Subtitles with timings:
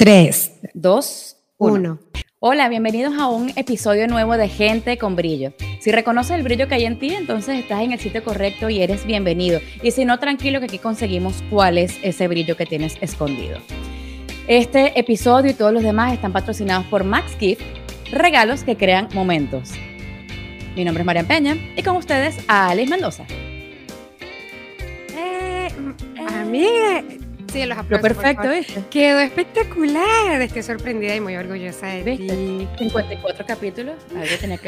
[0.00, 1.98] 3, 2, 1.
[2.38, 5.52] Hola, bienvenidos a un episodio nuevo de Gente con Brillo.
[5.78, 8.80] Si reconoces el brillo que hay en ti, entonces estás en el sitio correcto y
[8.80, 9.60] eres bienvenido.
[9.82, 13.58] Y si no, tranquilo que aquí conseguimos cuál es ese brillo que tienes escondido.
[14.48, 17.60] Este episodio y todos los demás están patrocinados por Max Gift,
[18.10, 19.72] regalos que crean momentos.
[20.76, 23.26] Mi nombre es María Peña y con ustedes a Alice Mendoza.
[25.14, 25.68] Eh,
[26.26, 26.64] a mí
[27.52, 28.08] Sí, los aplausos.
[28.08, 28.84] Lo perfecto, ¿viste?
[28.90, 30.40] Quedó espectacular.
[30.40, 32.36] Estoy sorprendida y muy orgullosa de ¿Viste?
[32.36, 32.68] ti.
[32.78, 33.96] 54 capítulos.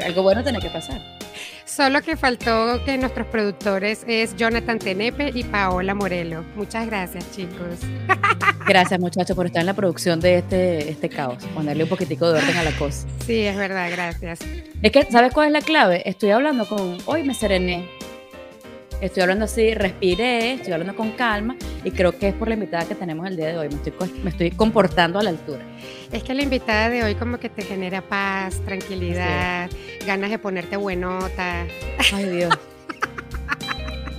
[0.04, 1.00] Algo, bueno tenía que pasar.
[1.64, 6.44] Solo que faltó que nuestros productores es Jonathan Tenepe y Paola Morelo.
[6.56, 7.80] Muchas gracias, chicos.
[8.66, 11.44] Gracias, muchachos, por estar en la producción de este, este caos.
[11.52, 13.08] Ponerle un poquitico de orden a la cosa.
[13.26, 14.38] Sí, es verdad, gracias.
[14.82, 16.08] Es que, ¿sabes cuál es la clave?
[16.08, 16.98] Estoy hablando con.
[17.06, 17.88] Hoy me serené
[19.02, 22.86] Estoy hablando así, respiré, estoy hablando con calma y creo que es por la invitada
[22.86, 23.68] que tenemos el día de hoy.
[23.68, 25.64] Me estoy, me estoy comportando a la altura.
[26.12, 29.68] Es que la invitada de hoy como que te genera paz, tranquilidad,
[30.06, 31.66] ganas de ponerte buenota.
[32.12, 32.56] Ay Dios.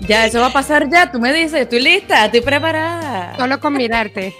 [0.07, 1.11] Ya, eso va a pasar ya.
[1.11, 3.35] Tú me dices, estoy lista, estoy preparada.
[3.37, 4.33] Solo con mirarte.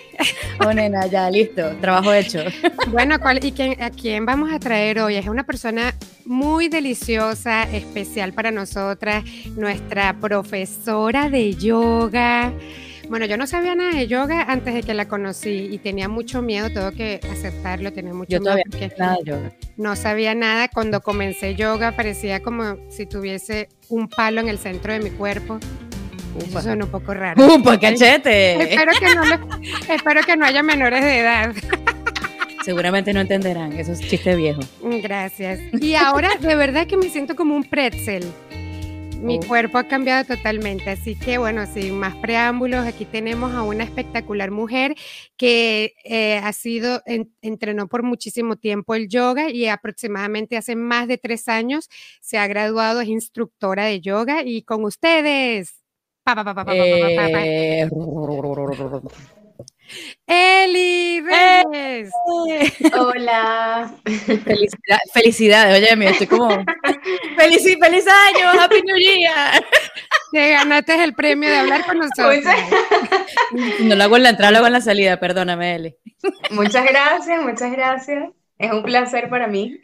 [0.59, 1.69] Oh, nena, ya, listo.
[1.81, 2.43] Trabajo hecho.
[2.87, 5.15] Bueno, ¿y a quién vamos a traer hoy?
[5.15, 5.93] Es una persona
[6.25, 9.23] muy deliciosa, especial para nosotras,
[9.55, 12.53] nuestra profesora de yoga.
[13.13, 16.41] Bueno, yo no sabía nada de yoga antes de que la conocí y tenía mucho
[16.41, 18.55] miedo, tengo que aceptarlo, tenía mucho miedo.
[18.97, 19.51] nada de yoga.
[19.77, 20.67] No sabía nada.
[20.67, 25.59] Cuando comencé yoga parecía como si tuviese un palo en el centro de mi cuerpo.
[26.43, 27.53] Eso suena un poco raro.
[27.53, 28.73] ¡Upa, cachete!
[28.73, 29.23] Espero que, no
[29.93, 31.53] espero que no haya menores de edad.
[32.65, 34.61] Seguramente no entenderán, eso es chiste viejo.
[34.81, 35.59] Gracias.
[35.73, 38.25] Y ahora de verdad que me siento como un pretzel
[39.23, 40.89] mi cuerpo ha cambiado totalmente.
[40.89, 44.95] Así que bueno, sin más preámbulos, aquí tenemos a una espectacular mujer
[45.37, 47.01] que eh, ha sido,
[47.41, 51.89] entrenó por muchísimo tiempo el yoga y aproximadamente hace más de tres años
[52.21, 55.79] se ha graduado, es instructora de yoga y con ustedes.
[60.25, 62.11] Eli Reyes.
[62.93, 63.93] Hola.
[65.13, 66.49] felicidades, oye, mira, estoy como.
[67.37, 68.61] ¡Feliz, feliz año!
[68.61, 69.63] ¡Happy New Year!
[70.31, 72.43] Te ganaste el premio de hablar con nosotros.
[73.81, 75.95] No lo hago en la entrada, lo hago en la salida, perdóname, Eli.
[76.51, 78.29] Muchas gracias, muchas gracias.
[78.57, 79.79] Es un placer para mí.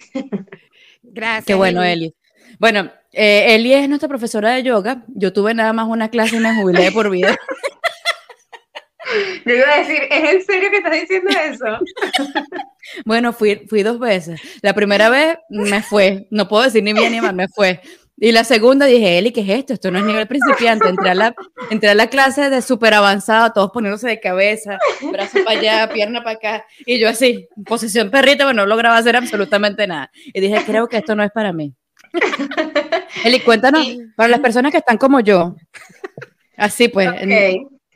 [1.04, 1.46] Gracias.
[1.46, 2.16] Qué bueno, Eli.
[2.60, 5.04] Bueno, eh, Eli es nuestra profesora de yoga.
[5.08, 7.36] Yo tuve nada más una clase y me jubilé por vida.
[9.46, 11.78] Yo iba a decir, ¿es en serio que estás diciendo eso?
[13.06, 14.42] bueno, fui, fui dos veces.
[14.62, 17.82] La primera vez me fue, no puedo decir ni bien ni mal, me fue.
[18.22, 19.74] Y la segunda dije, Eli, ¿qué es esto?
[19.74, 20.90] Esto no es nivel principiante.
[20.90, 21.36] Entré a la,
[21.70, 24.78] entré a la clase de súper avanzado, todos poniéndose de cabeza,
[25.10, 26.66] brazo para allá, pierna para acá.
[26.86, 30.12] Y yo así, posición perrita, pero no lograba hacer absolutamente nada.
[30.34, 31.74] Y dije, creo que esto no es para mí.
[33.24, 33.88] Eli, cuéntanos,
[34.18, 35.56] para las personas que están como yo,
[36.58, 37.10] así pues,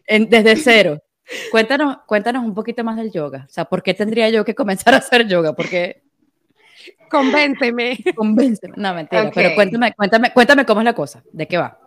[0.07, 1.02] desde cero.
[1.51, 3.45] Cuéntanos, cuéntanos un poquito más del yoga.
[3.47, 5.53] O sea, ¿por qué tendría yo que comenzar a hacer yoga?
[5.53, 6.03] Porque
[7.13, 7.97] Convénteme.
[8.15, 8.73] Convénteme.
[8.75, 11.79] No, mentira, pero cuéntame, cuéntame, cuéntame cómo es la cosa, ¿de qué va?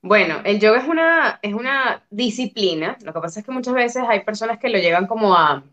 [0.00, 2.96] Bueno, el yoga es una, es una disciplina.
[3.02, 5.64] Lo que pasa es que muchas veces hay personas que lo llevan como a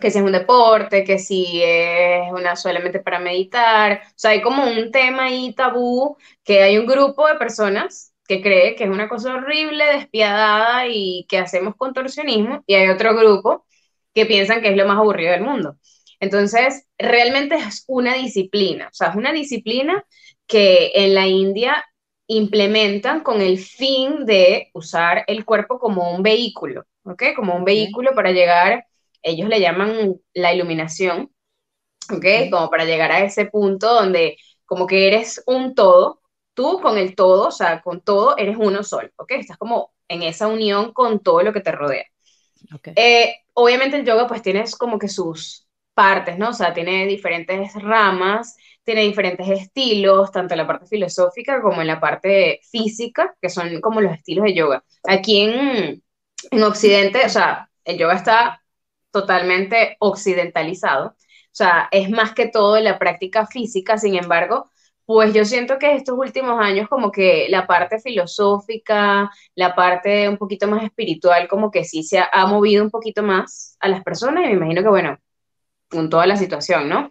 [0.00, 4.00] que si es un deporte, que si es una solamente para meditar.
[4.06, 8.42] O sea, hay como un tema ahí tabú que hay un grupo de personas que
[8.42, 13.66] cree que es una cosa horrible, despiadada y que hacemos contorsionismo, y hay otro grupo
[14.14, 15.78] que piensan que es lo más aburrido del mundo.
[16.20, 20.04] Entonces, realmente es una disciplina, o sea, es una disciplina
[20.46, 21.84] que en la India
[22.26, 27.22] implementan con el fin de usar el cuerpo como un vehículo, ¿ok?
[27.34, 28.84] Como un vehículo para llegar,
[29.22, 31.32] ellos le llaman la iluminación,
[32.12, 32.50] ¿ok?
[32.50, 34.36] Como para llegar a ese punto donde
[34.66, 36.20] como que eres un todo,
[36.58, 39.30] tú con el todo, o sea, con todo eres uno solo, ¿ok?
[39.30, 42.04] Estás como en esa unión con todo lo que te rodea.
[42.96, 46.48] Eh, obviamente el yoga pues tienes como que sus partes, ¿no?
[46.48, 51.86] O sea, tiene diferentes ramas, tiene diferentes estilos, tanto en la parte filosófica como en
[51.86, 54.82] la parte física, que son como los estilos de yoga.
[55.06, 56.02] Aquí en,
[56.50, 58.64] en Occidente, o sea, el yoga está
[59.12, 61.14] totalmente occidentalizado, o
[61.52, 64.68] sea, es más que todo la práctica física, sin embargo,
[65.08, 70.36] pues yo siento que estos últimos años como que la parte filosófica, la parte un
[70.36, 74.44] poquito más espiritual, como que sí se ha, movido un poquito más a las personas
[74.44, 75.18] y me imagino que bueno,
[75.88, 77.10] con toda la situación, ¿no?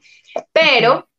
[0.53, 1.09] Pero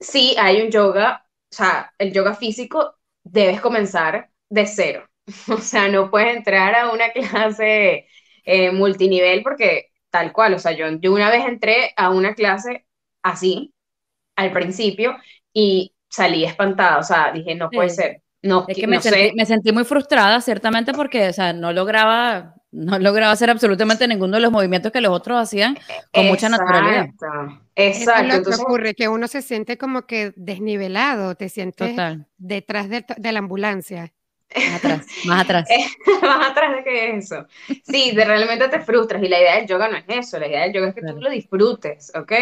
[0.00, 2.94] sí hay un yoga, o sea, el yoga físico
[3.24, 5.08] debes comenzar de cero.
[5.48, 8.06] O sea, no puedes entrar a una clase
[8.44, 12.86] eh, multinivel porque tal cual, o sea, yo, yo una vez entré a una clase
[13.22, 13.72] así,
[14.36, 15.16] al principio,
[15.54, 18.20] y salí espantada, o sea, dije, no puede ser.
[18.42, 22.56] No, es que me, sentí, me, sentí, muy frustrada, ciertamente, porque, o sea, no lograba,
[22.72, 25.78] no lograba hacer absolutamente ninguno de los movimientos que los otros hacían
[26.12, 27.06] con mucha naturalidad.
[27.06, 27.60] Exacto.
[27.76, 31.96] Eso es lo que ocurre, que uno se siente como que desnivelado, te sientes
[32.36, 34.12] detrás de, de, la ambulancia.
[34.54, 35.68] Más atrás, más atrás.
[36.22, 37.46] más atrás de que eso.
[37.84, 40.62] Sí, de realmente te frustras y la idea del yoga no es eso, la idea
[40.62, 42.32] del yoga es que tú lo disfrutes, ¿ok?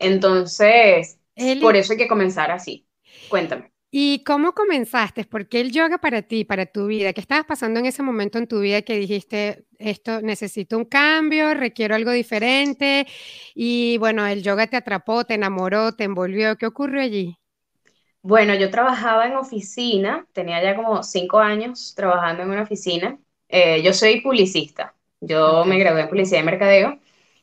[0.00, 1.20] Entonces,
[1.60, 2.87] por eso hay que comenzar así.
[3.28, 3.72] Cuéntame.
[3.90, 5.24] ¿Y cómo comenzaste?
[5.24, 7.14] ¿Por qué el yoga para ti, para tu vida?
[7.14, 11.54] ¿Qué estabas pasando en ese momento en tu vida que dijiste, esto necesito un cambio,
[11.54, 13.06] requiero algo diferente?
[13.54, 16.56] Y bueno, el yoga te atrapó, te enamoró, te envolvió.
[16.56, 17.38] ¿Qué ocurrió allí?
[18.20, 23.18] Bueno, yo trabajaba en oficina, tenía ya como cinco años trabajando en una oficina.
[23.48, 26.98] Eh, yo soy publicista, yo me gradué en publicidad y mercadeo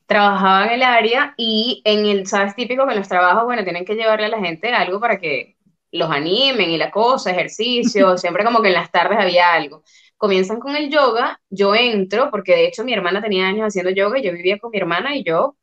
[0.06, 3.86] trabajaba en el área y en el, sabes, típico que en los trabajos, bueno, tienen
[3.86, 5.55] que llevarle a la gente algo para que
[5.95, 9.83] los animen y la cosa, ejercicio, siempre como que en las tardes había algo.
[10.18, 14.19] Comienzan con el yoga, yo entro, porque de hecho mi hermana tenía años haciendo yoga
[14.19, 15.57] y yo vivía con mi hermana y yo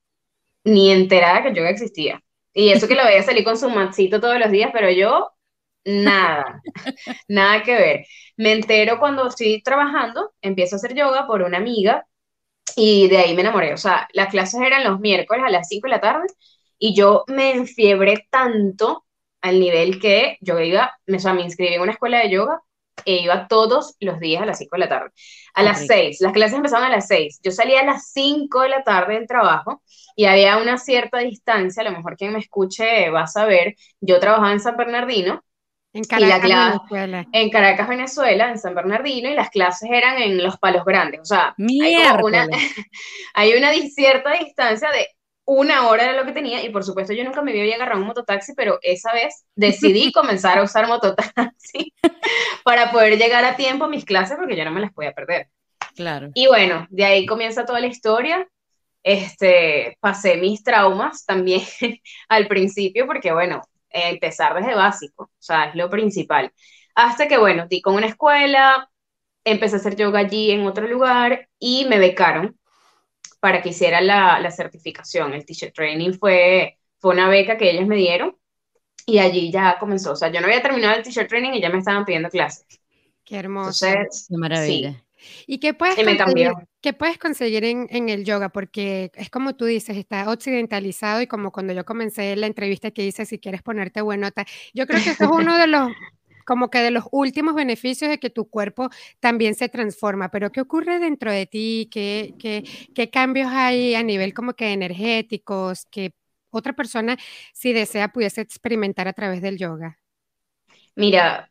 [0.64, 2.23] ni enterada que el yoga existía.
[2.55, 5.31] Y eso que lo veía salir con su matcito todos los días, pero yo
[5.84, 6.62] nada,
[7.28, 8.06] nada que ver.
[8.37, 12.06] Me entero cuando estoy trabajando, empiezo a hacer yoga por una amiga
[12.76, 13.73] y de ahí me enamoré.
[13.75, 16.26] O sea, las clases eran los miércoles a las 5 de la tarde
[16.78, 19.05] y yo me enfiebré tanto
[19.43, 22.61] al nivel que yo iba, o sea, me inscribí en una escuela de yoga
[23.05, 25.11] e iba todos los días a las 5 de la tarde.
[25.55, 27.41] A las 6, las clases empezaban a las 6.
[27.43, 29.83] Yo salía a las 5 de la tarde del trabajo
[30.15, 34.21] y había una cierta distancia, a lo mejor quien me escuche va a saber, yo
[34.21, 35.43] trabajaba en San Bernardino.
[35.95, 37.27] En Caracas, Venezuela.
[37.33, 41.21] En Caracas, Venezuela, en San Bernardino, y las clases eran en los palos grandes.
[41.21, 42.49] O sea, hay una,
[43.35, 45.09] hay una cierta distancia de
[45.44, 48.06] una hora era lo que tenía y por supuesto yo nunca me había agarrado un
[48.06, 51.93] mototaxi, pero esa vez decidí comenzar a usar mototaxi
[52.65, 55.49] para poder llegar a tiempo a mis clases porque yo no me las podía perder.
[55.94, 56.31] Claro.
[56.35, 58.49] Y bueno, de ahí comienza toda la historia.
[59.03, 61.62] Este, pasé mis traumas también
[62.29, 66.53] al principio porque bueno, empezar desde básico, o sea, es lo principal.
[66.95, 68.88] Hasta que bueno, di con una escuela,
[69.45, 72.59] empecé a hacer yoga allí en otro lugar y me becaron
[73.43, 75.35] para que hiciera la, la certificación.
[75.35, 78.37] El teacher training fue, fue una beca que ellos me dieron
[79.05, 80.12] y allí ya comenzó.
[80.12, 82.65] O sea, yo no había terminado el teacher training y ya me estaban pidiendo clases.
[83.25, 83.85] Qué hermoso.
[83.85, 85.03] Qué maravilla.
[85.49, 88.50] ¿Y qué puedes conseguir, ¿qué puedes conseguir en, en, el yoga?
[88.50, 93.05] Porque es como tú dices, está occidentalizado y como cuando yo comencé la entrevista que
[93.05, 95.91] hice, si quieres ponerte buenota, yo creo que eso es uno de los
[96.44, 98.91] como que de los últimos beneficios de que tu cuerpo
[99.21, 101.89] también se transforma, pero ¿qué ocurre dentro de ti?
[101.91, 106.15] ¿Qué, qué, cambios hay a nivel como que energéticos que
[106.50, 107.17] otra persona,
[107.53, 109.99] si desea, pudiese experimentar a través del yoga?
[110.94, 111.50] Mira,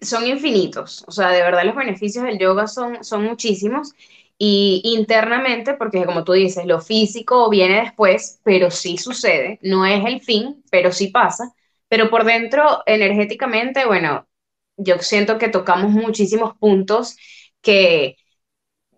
[0.00, 3.92] son infinitos, o sea, de verdad los beneficios del yoga son, son muchísimos
[4.38, 10.04] y internamente, porque como tú dices, lo físico viene después, pero sí sucede, no es
[10.04, 11.54] el fin, pero sí pasa
[11.92, 14.26] pero por dentro, energéticamente, bueno,
[14.78, 17.18] yo siento que tocamos muchísimos puntos
[17.60, 18.16] que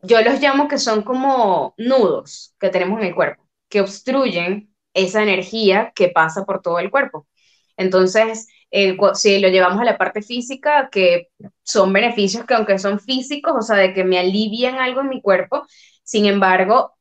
[0.03, 5.25] yo los llamo que son como nudos que tenemos en el cuerpo, que obstruyen esa
[5.25, 7.27] energía que pasa por todo el cuerpo.
[7.77, 8.47] Entonces,
[9.15, 11.31] si lo llevamos a la parte física, que
[11.65, 15.21] son beneficios que aunque son físicos, o sea, de que me alivian algo en mi
[15.21, 15.67] cuerpo,
[16.05, 16.94] sin embargo,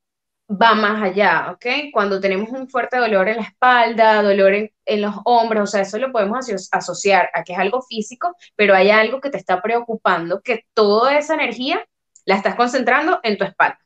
[0.50, 1.92] va más allá, ¿ok?
[1.92, 5.98] Cuando tenemos un fuerte dolor en la espalda, dolor en, los hombros, o sea, eso
[5.98, 10.42] lo podemos asociar a que es algo físico, pero hay algo que te está preocupando,
[10.42, 11.86] que toda esa energía
[12.26, 13.80] la estás concentrando en tu espalda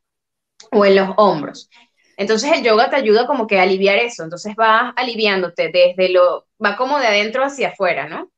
[0.71, 1.69] o en los hombros.
[2.17, 6.47] Entonces el yoga te ayuda como que a aliviar eso, entonces va aliviándote desde lo,
[6.63, 8.31] va como de adentro hacia afuera, ¿no?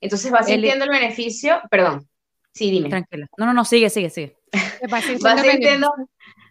[0.00, 2.06] Entonces vas sintiendo el beneficio, perdón,
[2.52, 2.90] sí, dime.
[2.90, 3.26] Tranquila.
[3.38, 4.36] No, no, no, sigue, sigue, sigue.
[4.90, 5.90] Vas sintiendo,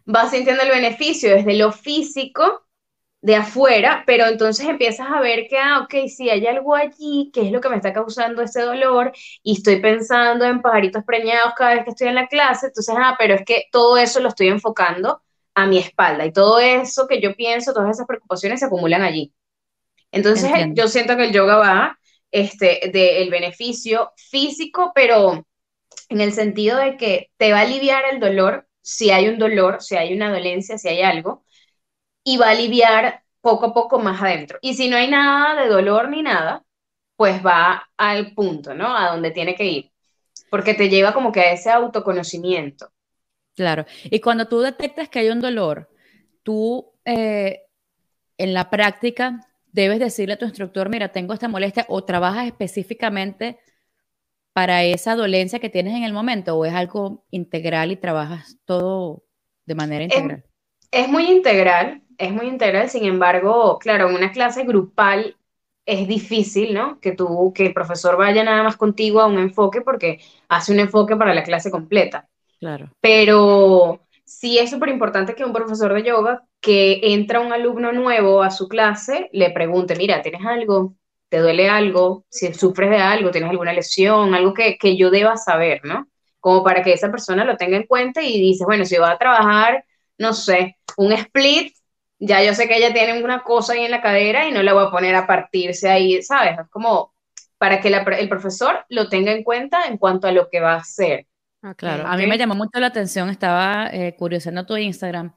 [0.05, 2.65] vas sintiendo el beneficio desde lo físico
[3.21, 7.41] de afuera, pero entonces empiezas a ver que, ah, ok, sí, hay algo allí que
[7.41, 11.73] es lo que me está causando ese dolor y estoy pensando en pajaritos preñados cada
[11.73, 14.49] vez que estoy en la clase, entonces, ah, pero es que todo eso lo estoy
[14.49, 15.23] enfocando
[15.55, 19.33] a mi espalda y todo eso que yo pienso, todas esas preocupaciones se acumulan allí.
[20.11, 21.99] Entonces, yo siento que el yoga va
[22.31, 25.47] este, del beneficio físico, pero
[26.09, 29.81] en el sentido de que te va a aliviar el dolor si hay un dolor,
[29.81, 31.43] si hay una dolencia, si hay algo,
[32.23, 34.59] y va a aliviar poco a poco más adentro.
[34.61, 36.63] Y si no hay nada de dolor ni nada,
[37.15, 38.95] pues va al punto, ¿no?
[38.95, 39.91] A donde tiene que ir,
[40.51, 42.91] porque te lleva como que a ese autoconocimiento.
[43.55, 45.89] Claro, y cuando tú detectas que hay un dolor,
[46.43, 47.63] tú eh,
[48.37, 49.39] en la práctica
[49.71, 53.57] debes decirle a tu instructor, mira, tengo esta molestia o trabajas específicamente
[54.55, 59.25] para esa dolencia que tienes en el momento o es algo integral y trabajas todo
[59.65, 60.45] de manera integral?
[60.91, 65.35] Es, muy integral, es muy integral, sin embargo, claro, en una clase grupal
[65.85, 67.01] es difícil, ¿no?
[67.01, 70.79] Que tú, que el profesor vaya nada más contigo a un enfoque porque hace un
[70.79, 72.29] enfoque para la clase completa.
[72.61, 72.91] Claro.
[73.01, 78.41] Pero sí es súper importante que un profesor de yoga que entra un alumno nuevo
[78.41, 80.95] a su clase le pregunte, mira, ¿tienes algo?
[81.29, 85.37] Te duele algo, si sufres de algo, tienes alguna lesión, algo que, que yo deba
[85.37, 86.07] saber, ¿no?
[86.39, 89.17] Como para que esa persona lo tenga en cuenta y dice, bueno, si va a
[89.17, 89.83] trabajar,
[90.17, 91.73] no sé, un split,
[92.19, 94.73] ya yo sé que ella tiene una cosa ahí en la cadera y no la
[94.73, 96.57] voy a poner a partirse ahí, ¿sabes?
[96.59, 97.13] Es como
[97.57, 100.77] para que el profesor lo tenga en cuenta en cuanto a lo que va a
[100.77, 101.25] hacer.
[101.77, 105.33] claro, a mí me llamó mucho la atención, estaba eh, curiosando tu Instagram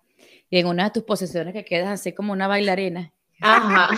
[0.50, 3.90] y en una de tus posiciones que quedas así como una bailarina Ajá.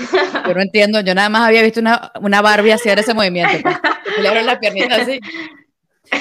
[0.46, 3.56] Yo no entiendo, yo nada más había visto una, una Barbie hacer ese movimiento.
[3.62, 3.76] Pues.
[4.20, 5.20] Le abro la piernita así.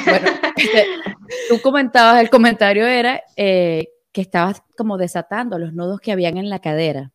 [0.06, 0.86] Bueno, este,
[1.50, 6.50] tú comentabas, el comentario era eh, que estabas como desatando los nudos que habían en
[6.50, 7.12] la cadera.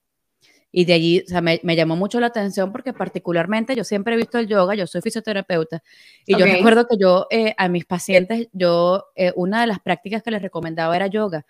[0.77, 4.15] Y de allí, o sea, me, me, llamó mucho la atención porque particularmente yo siempre
[4.15, 5.85] he visto el yoga, yo soy fisioterapeuta,
[6.27, 10.25] y yo recuerdo que yo eh, a mis pacientes, yo, eh, una de las prácticas
[10.25, 11.47] que les recomendaba era yoga,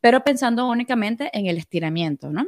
[0.00, 2.46] pero pensando únicamente en el estiramiento, ¿no?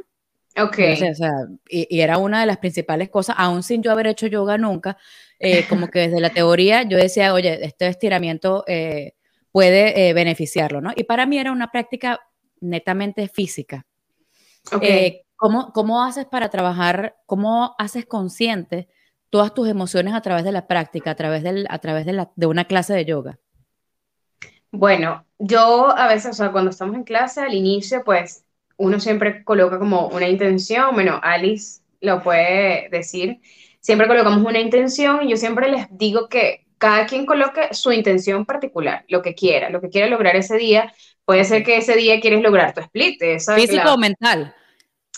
[0.57, 0.77] Ok.
[1.11, 1.31] o sea,
[1.69, 4.97] y, era una de las principales cosas, aún sin yo haber hecho yoga nunca,
[5.39, 9.13] eh, como que desde la teoría yo decía, oye, este estiramiento eh,
[9.51, 10.91] puede eh, beneficiarlo, ¿no?
[10.95, 12.19] Y para mí era una práctica
[12.59, 13.85] netamente física.
[14.71, 15.21] Okay.
[15.35, 18.87] ¿cómo, ¿Cómo haces para trabajar, cómo haces consciente
[19.31, 22.31] todas tus emociones a través de la práctica, a través, del, a través de, la,
[22.35, 23.39] de una clase de yoga?
[24.71, 28.45] Bueno, yo a veces, o sea, cuando estamos en clase al inicio, pues
[28.81, 33.39] uno siempre coloca como una intención, bueno, Alice lo puede decir,
[33.79, 38.43] siempre colocamos una intención y yo siempre les digo que cada quien coloque su intención
[38.43, 40.91] particular, lo que quiera, lo que quiera lograr ese día.
[41.25, 43.21] Puede ser que ese día quieres lograr tu split.
[43.55, 44.55] Físico o mental.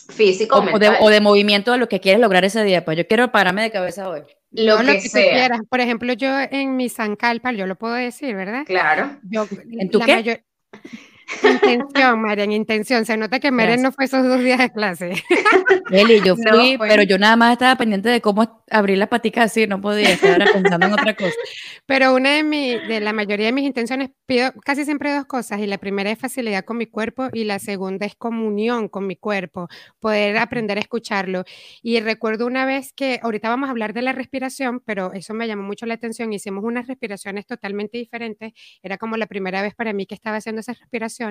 [0.10, 0.98] Físico o, mental.
[1.00, 2.84] O de, movimiento de lo que quieres lograr ese día.
[2.84, 4.24] Pues yo quiero pararme de cabeza hoy.
[4.51, 5.62] Lo, que, quieras.
[5.70, 8.65] Por ejemplo, yo en mi Zancalpa, yo lo puedo decir, ¿verdad?
[8.65, 9.17] Claro.
[9.24, 9.48] Yo,
[9.79, 10.43] ¿En tu qué?
[11.42, 13.06] Intención, Marian, intención.
[13.06, 15.13] Se nota que Meren no fue esos dos días de clase.
[15.92, 19.68] Eli, yo fui, pero yo nada más estaba pendiente de cómo abrir la patica así,
[19.68, 21.34] no podía estar pensando en otra cosa.
[21.86, 25.60] Pero una de, mi, de la mayoría de mis intenciones, pido casi siempre dos cosas,
[25.60, 29.16] y la primera es facilidad con mi cuerpo, y la segunda es comunión con mi
[29.16, 29.68] cuerpo,
[30.00, 31.44] poder aprender a escucharlo.
[31.82, 35.48] Y recuerdo una vez que, ahorita vamos a hablar de la respiración, pero eso me
[35.48, 39.94] llamó mucho la atención, hicimos unas respiraciones totalmente diferentes, era como la primera vez para
[39.94, 41.23] mí que estaba haciendo esas respiraciones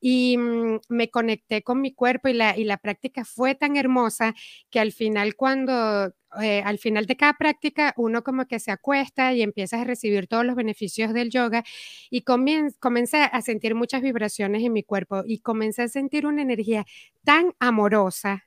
[0.00, 4.34] y mm, me conecté con mi cuerpo y la, y la práctica fue tan hermosa
[4.70, 9.32] que al final cuando eh, al final de cada práctica uno como que se acuesta
[9.32, 11.64] y empiezas a recibir todos los beneficios del yoga
[12.10, 16.84] y comencé a sentir muchas vibraciones en mi cuerpo y comencé a sentir una energía
[17.24, 18.45] tan amorosa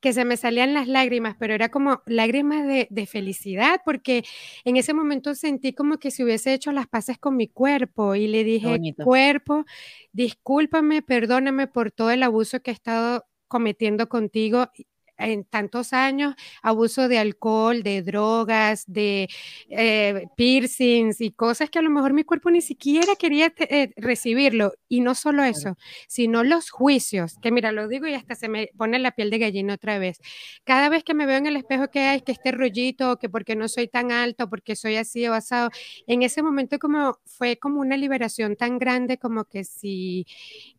[0.00, 4.24] que se me salían las lágrimas, pero era como lágrimas de, felicidad, porque
[4.64, 8.26] en ese momento sentí como que si hubiese hecho las paces con mi cuerpo y
[8.26, 9.64] le dije, cuerpo,
[10.12, 14.70] discúlpame, perdóname por todo el abuso que he estado cometiendo contigo
[15.20, 19.28] en tantos años abuso de alcohol, de drogas, de
[19.68, 24.72] eh, piercings y cosas que a lo mejor mi cuerpo ni siquiera quería eh, recibirlo.
[24.88, 25.76] Y no solo eso,
[26.08, 29.38] sino los juicios, que mira, lo digo y hasta se me pone la piel de
[29.38, 30.18] gallina otra vez.
[30.64, 33.56] Cada vez que me veo en el espejo que hay, que este rollito, que porque
[33.56, 35.70] no soy tan alto, porque soy así o asado,
[36.06, 40.26] en ese momento como fue como una liberación tan grande como que si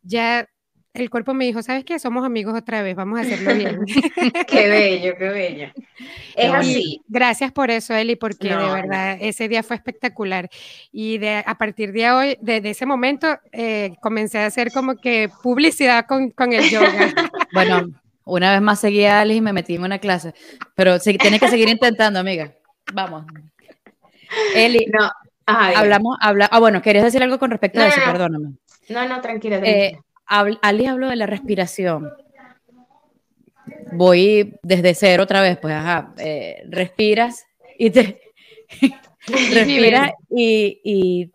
[0.02, 0.48] ya
[0.94, 1.98] el cuerpo me dijo, ¿sabes qué?
[1.98, 3.80] Somos amigos otra vez, vamos a hacerlo bien.
[4.46, 5.72] qué bello, qué bello.
[6.36, 7.02] Es así.
[7.08, 10.48] Gracias por eso, Eli, porque de verdad ese día fue espectacular.
[10.90, 15.30] Y de, a partir de hoy, de, ese momento, eh, comencé a hacer como que
[15.42, 17.12] publicidad con, con el yoga.
[17.52, 17.90] bueno,
[18.24, 20.34] una vez más seguí a Alice y me metí en una clase,
[20.74, 22.52] pero tienes que seguir intentando, amiga.
[22.94, 23.26] Vamos.
[24.54, 25.10] Eli, no.
[25.46, 28.54] hablamos, habla, ah, bueno, querías decir algo con respecto a eso, perdóname.
[28.88, 29.58] No, no, tranquila.
[29.58, 29.98] Eh,
[30.62, 32.10] Ali habló de la respiración.
[33.92, 37.44] Voy desde cero otra vez, pues, ajá, eh, respiras
[37.78, 38.20] y te
[39.52, 41.32] respiras y, y,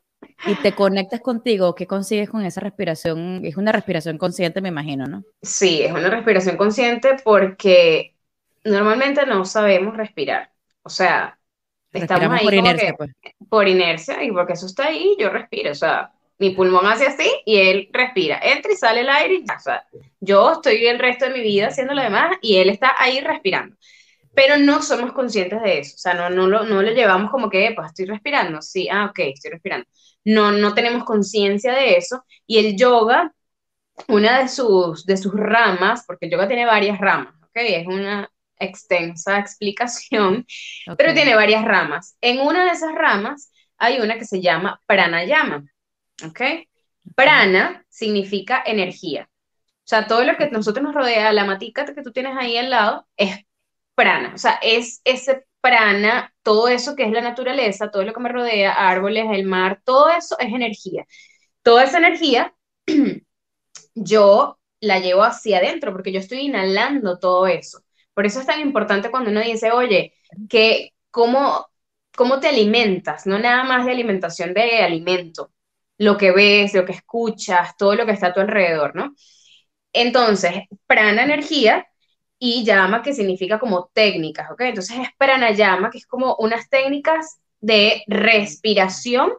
[0.61, 1.75] te conectas contigo.
[1.75, 3.41] ¿Qué consigues con esa respiración?
[3.43, 5.23] Es una respiración consciente, me imagino, ¿no?
[5.41, 8.15] Sí, es una respiración consciente porque
[8.63, 10.51] normalmente no sabemos respirar.
[10.83, 11.37] O sea,
[11.91, 13.11] estamos ahí por inercia, pues.
[13.49, 15.71] por inercia y porque eso está ahí, yo respiro.
[15.71, 19.43] O sea, mi pulmón hace así y él respira, entra y sale el aire y.
[19.43, 19.85] O sea,
[20.19, 23.75] yo estoy el resto de mi vida haciendo lo demás y él está ahí respirando.
[24.33, 27.49] Pero no somos conscientes de eso, o sea, no, no, lo, no lo llevamos como
[27.49, 29.87] que, pues estoy respirando, sí, ah, ok, estoy respirando.
[30.25, 33.33] No, no tenemos conciencia de eso y el yoga,
[34.07, 38.29] una de sus, de sus ramas, porque el yoga tiene varias ramas, ok, es una
[38.59, 40.45] extensa explicación,
[40.97, 42.17] pero tiene varias ramas.
[42.21, 45.65] En una de esas ramas hay una que se llama pranayama.
[46.25, 46.41] ¿Ok?
[47.15, 49.29] Prana significa energía.
[49.87, 52.69] O sea, todo lo que nosotros nos rodea, la matica que tú tienes ahí al
[52.69, 53.45] lado, es
[53.95, 54.33] prana.
[54.35, 58.29] O sea, es ese prana, todo eso que es la naturaleza, todo lo que me
[58.29, 61.05] rodea, árboles, el mar, todo eso es energía.
[61.63, 62.53] Toda esa energía
[63.95, 67.81] yo la llevo hacia adentro porque yo estoy inhalando todo eso.
[68.13, 70.13] Por eso es tan importante cuando uno dice, oye,
[70.49, 71.67] que cómo,
[72.15, 75.51] cómo te alimentas, no nada más de alimentación de alimento,
[75.97, 79.15] lo que ves, lo que escuchas, todo lo que está a tu alrededor, ¿no?
[79.93, 80.53] Entonces,
[80.85, 81.87] prana energía
[82.39, 84.61] y llama que significa como técnicas, ¿ok?
[84.61, 89.33] Entonces es pranayama, que es como unas técnicas de respiración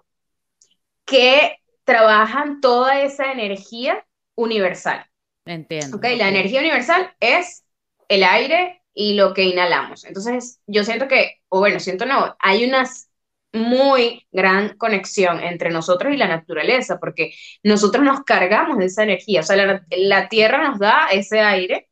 [1.04, 5.06] que trabajan toda esa energía universal.
[5.44, 5.96] Entiendo.
[5.96, 6.04] ¿Ok?
[6.16, 7.64] La energía universal es
[8.08, 10.04] el aire y lo que inhalamos.
[10.04, 13.07] Entonces, yo siento que, o bueno, siento no, hay unas
[13.52, 19.40] muy gran conexión entre nosotros y la naturaleza, porque nosotros nos cargamos de esa energía,
[19.40, 21.88] o sea, la, tierra nos da ese aire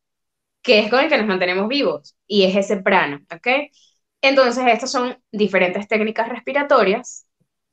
[0.63, 3.49] que es con el que nos mantenemos vivos y es ese prano, ¿ok?
[4.23, 7.27] Entonces, estas son diferentes técnicas respiratorias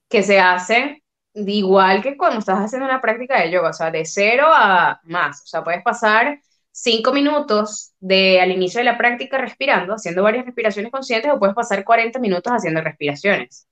[0.10, 4.06] que se hacen igual que cuando estás haciendo una práctica de yoga, o sea, de
[4.06, 6.40] cero a más, o sea, puedes pasar
[6.72, 11.56] cinco minutos de, al inicio de la práctica respirando, haciendo varias respiraciones conscientes, o puedes
[11.56, 13.68] pasar 40 minutos haciendo respiraciones.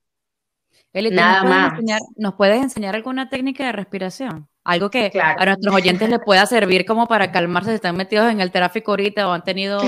[0.94, 1.72] Nada más.
[2.16, 4.48] ¿Nos puedes enseñar alguna técnica de respiración?
[4.64, 8.40] Algo que a nuestros oyentes les pueda servir como para calmarse si están metidos en
[8.40, 9.80] el tráfico ahorita o han tenido,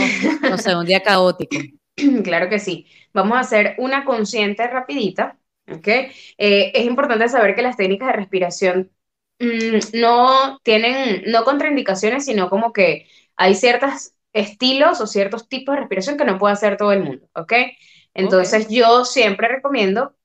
[0.42, 1.56] no sé, un día caótico.
[2.25, 2.88] Claro que sí.
[3.12, 5.38] Vamos a hacer una consciente rapidita,
[5.71, 5.86] ¿ok?
[5.86, 8.90] Eh, es importante saber que las técnicas de respiración
[9.38, 15.82] mm, no tienen, no contraindicaciones, sino como que hay ciertos estilos o ciertos tipos de
[15.82, 17.52] respiración que no puede hacer todo el mundo, ¿ok?
[18.12, 20.17] Entonces yo siempre recomiendo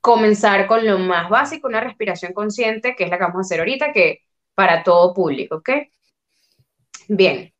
[0.00, 3.60] comenzar con lo más básico, una respiración consciente, que es la que vamos a hacer
[3.60, 4.20] ahorita, que
[4.54, 5.70] para todo público, ¿ok?
[7.08, 7.52] Bien,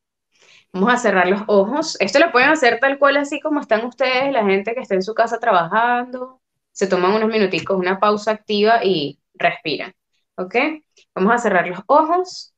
[0.72, 1.96] vamos a cerrar los ojos.
[2.00, 5.03] Esto lo pueden hacer tal cual así como están ustedes, la gente que está en
[5.03, 6.40] su casa trabajando,
[6.72, 9.94] se toman unos minuticos, una pausa activa y respiran,
[10.37, 10.57] ¿ok?
[11.14, 12.55] Vamos a cerrar los ojos.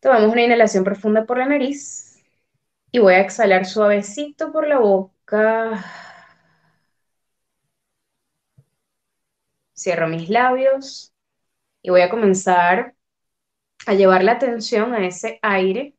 [0.00, 2.22] Tomamos una inhalación profunda por la nariz
[2.90, 5.84] y voy a exhalar suavecito por la boca.
[9.82, 11.12] Cierro mis labios
[11.82, 12.94] y voy a comenzar
[13.86, 15.96] a llevar la atención a ese aire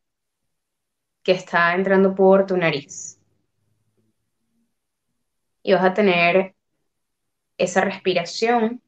[1.22, 3.20] que está entrando por tu nariz.
[5.64, 6.56] Y vas a tener
[7.58, 8.82] esa respiración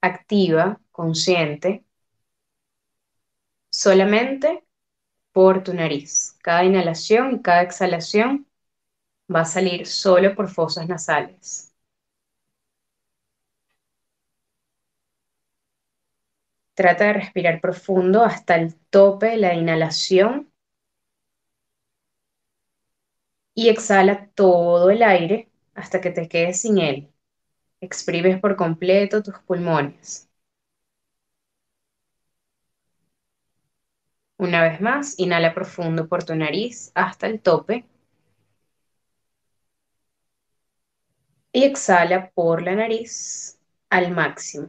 [0.00, 1.84] activa, consciente,
[3.70, 4.64] solamente
[5.32, 6.36] por tu nariz.
[6.42, 8.46] Cada inhalación y cada exhalación
[9.34, 11.71] va a salir solo por fosas nasales.
[16.74, 20.52] Trata de respirar profundo hasta el tope de la inhalación
[23.54, 27.10] y exhala todo el aire hasta que te quedes sin él.
[27.80, 30.28] Exprimes por completo tus pulmones.
[34.36, 37.86] Una vez más, inhala profundo por tu nariz hasta el tope.
[41.50, 43.58] Y exhala por la nariz
[43.88, 44.68] al máximo.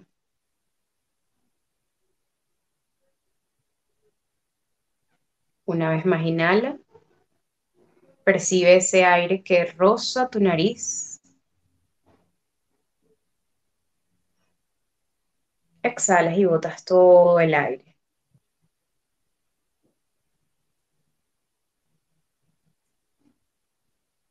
[5.65, 6.77] Una vez más inhala.
[8.23, 11.21] Percibe ese aire que roza tu nariz.
[15.83, 17.95] Exhalas y botas todo el aire.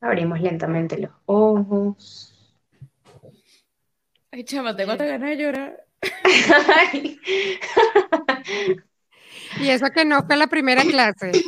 [0.01, 2.55] Abrimos lentamente los ojos.
[4.33, 5.87] Ay, chama, tengo ganas de llorar.
[9.61, 11.33] Y eso que no fue la primera clase.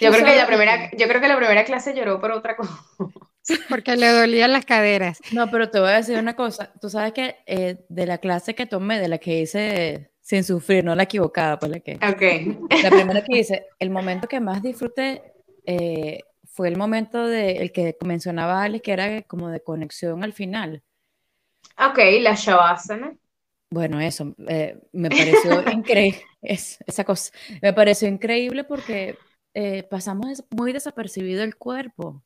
[0.00, 2.74] Yo creo, que la primera, yo creo que la primera clase lloró por otra cosa.
[3.68, 5.20] Porque le dolían las caderas.
[5.32, 6.72] No, pero te voy a decir una cosa.
[6.80, 10.84] Tú sabes que eh, de la clase que tomé, de la que hice sin sufrir,
[10.84, 11.94] no la equivocada, pues la que.
[11.94, 12.80] Ok.
[12.82, 15.22] La primera que hice, el momento que más disfruté
[15.64, 20.32] eh, fue el momento de el que mencionaba Alex, que era como de conexión al
[20.32, 20.82] final.
[21.78, 23.14] Ok, la Shavasana.
[23.70, 29.18] Bueno, eso eh, me pareció increíble, esa cosa, me pareció increíble porque
[29.54, 32.22] eh, pasamos muy desapercibido el cuerpo.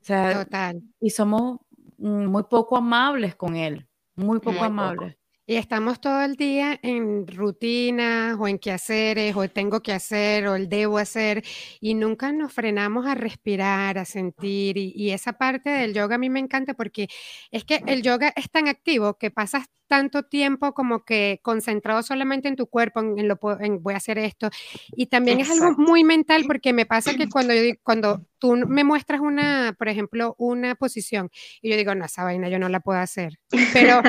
[0.00, 0.82] O sea, Total.
[1.00, 1.60] y somos
[1.98, 4.92] mm, muy poco amables con él, muy poco Muy poco.
[4.92, 5.16] amables.
[5.46, 10.54] Y estamos todo el día en rutinas o en quehaceres o tengo que hacer o
[10.56, 11.44] el debo hacer
[11.80, 16.18] y nunca nos frenamos a respirar, a sentir y, y esa parte del yoga a
[16.18, 17.08] mí me encanta porque
[17.50, 22.48] es que el yoga es tan activo que pasas tanto tiempo como que concentrado solamente
[22.48, 24.48] en tu cuerpo, en, en lo en voy a hacer esto
[24.96, 25.82] y también es algo Exacto.
[25.82, 30.34] muy mental porque me pasa que cuando yo cuando tú me muestras una, por ejemplo,
[30.38, 31.30] una posición
[31.62, 33.38] y yo digo, no, esa vaina yo no la puedo hacer,
[33.72, 34.00] pero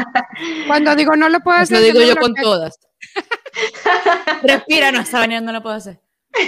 [0.67, 2.43] cuando digo no lo puedo Eso hacer, digo me yo con bloqueo.
[2.43, 2.79] todas.
[4.43, 5.99] Respira, no, esa vaina no la puedo hacer.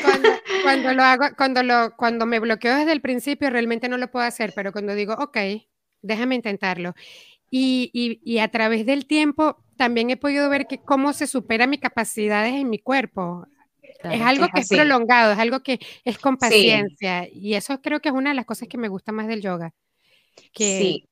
[0.04, 0.30] cuando,
[0.64, 4.26] cuando lo hago, cuando lo, cuando me bloqueo desde el principio, realmente no lo puedo
[4.26, 5.38] hacer, pero cuando digo, ok,
[6.02, 6.94] déjame intentarlo.
[7.50, 11.70] Y, y, y a través del tiempo también he podido ver que cómo se superan
[11.70, 13.46] mis capacidades en mi cuerpo.
[14.04, 16.40] Es algo es que es prolongado, es algo que es con Sí.
[16.40, 17.28] paciencia.
[17.32, 19.74] Y eso creo que es una de las cosas que me gusta más del yoga.
[20.54, 21.10] Que, Sí.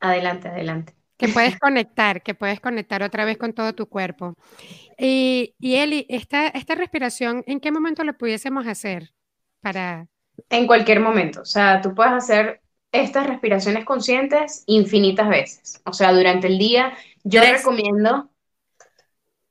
[0.00, 0.94] Adelante, adelante.
[1.18, 4.34] que puedes conectar, que puedes conectar otra vez con todo tu cuerpo.
[4.98, 9.12] Y, y Eli, esta, esta respiración, ¿en qué momento lo pudiésemos hacer?
[9.60, 10.08] Para,
[10.48, 11.42] En cualquier momento.
[11.42, 15.82] O sea, tú puedes hacer estas respiraciones conscientes infinitas veces.
[15.86, 16.92] O sea, durante el día,
[17.24, 17.50] yo Tres.
[17.50, 18.30] recomiendo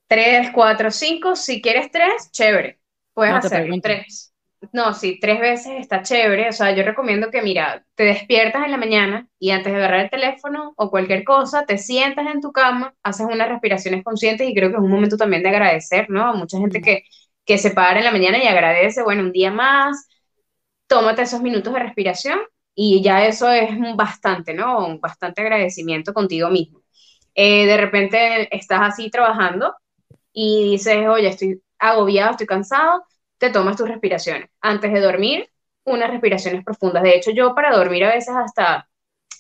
[0.08, 1.36] tres, cuatro, cinco.
[1.36, 2.80] Si quieres tres, chévere.
[3.14, 4.34] Puedes No hacerlo tres.
[4.74, 6.50] No, sí, tres veces está chévere.
[6.50, 10.02] O sea, yo recomiendo que, mira, te despiertas en la mañana y antes de agarrar
[10.02, 14.54] el teléfono o cualquier cosa, te sientas en tu cama, haces unas respiraciones conscientes y
[14.54, 16.34] creo que es un momento también de agradecer, ¿no?
[16.36, 17.04] Mucha gente que,
[17.46, 20.08] que se para en la mañana y agradece, bueno, un día más,
[20.88, 22.40] tómate esos minutos de respiración
[22.76, 24.86] y ya eso es bastante, ¿no?
[24.88, 26.82] Un bastante agradecimiento contigo mismo.
[27.36, 29.76] Eh, de repente estás así trabajando
[30.34, 33.04] y dices, oye, estoy agobiado, estoy cansado,
[33.38, 34.50] te tomas tus respiraciones.
[34.62, 35.50] Antes de dormir,
[35.86, 37.04] unas respiraciones profundas.
[37.04, 38.90] De hecho, yo para dormir a veces hasta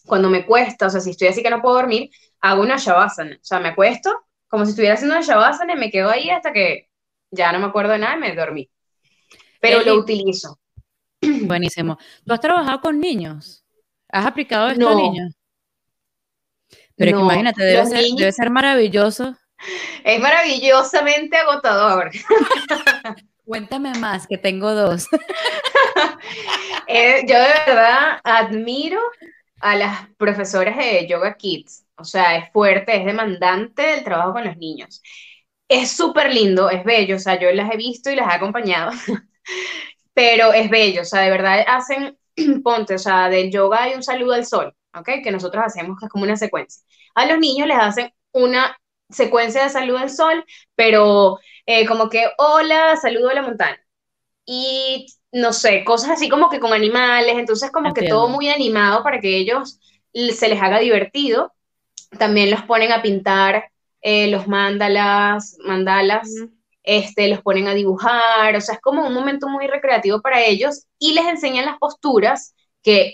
[0.05, 2.09] cuando me cuesta, o sea, si estoy así que no puedo dormir,
[2.41, 3.35] hago una shavasana.
[3.35, 4.11] O sea, me acuesto
[4.47, 6.89] como si estuviera haciendo una shavasana y me quedo ahí hasta que
[7.31, 8.69] ya no me acuerdo de nada y me dormí.
[9.61, 10.59] Pero Eli- lo utilizo.
[11.21, 11.97] Buenísimo.
[12.25, 13.63] ¿Tú has trabajado con niños?
[14.09, 15.33] ¿Has aplicado esto a niños?
[16.95, 19.35] Pero que No, imagínate, debe ser, niños- debe ser maravilloso.
[20.03, 22.11] Es maravillosamente agotador.
[23.45, 25.07] Cuéntame más, que tengo dos.
[26.87, 28.99] Eh, yo de verdad admiro
[29.59, 31.85] a las profesoras de Yoga Kids.
[31.97, 35.01] O sea, es fuerte, es demandante el trabajo con los niños.
[35.67, 37.17] Es súper lindo, es bello.
[37.17, 38.91] O sea, yo las he visto y las he acompañado.
[40.13, 41.01] Pero es bello.
[41.01, 42.17] O sea, de verdad hacen,
[42.63, 45.09] ponte, o sea, del yoga hay un saludo al sol, ¿ok?
[45.23, 46.83] Que nosotros hacemos, que es como una secuencia.
[47.15, 48.77] A los niños les hacen una
[49.09, 50.45] secuencia de saludo al sol,
[50.75, 53.79] pero eh, como que, hola, saludo a la montaña.
[54.45, 59.03] Y no sé, cosas así como que con animales, entonces como que todo muy animado
[59.03, 59.79] para que ellos
[60.13, 61.53] se les haga divertido.
[62.17, 66.29] También los ponen a pintar eh, los mandalas, mandalas.
[66.89, 70.87] Este, los ponen a dibujar, o sea, es como un momento muy recreativo para ellos
[70.97, 73.13] y les enseñan las posturas, que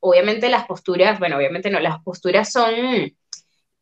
[0.00, 2.74] obviamente las posturas, bueno, obviamente no, las posturas son,